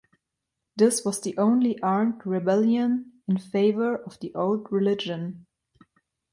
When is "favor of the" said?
3.37-4.33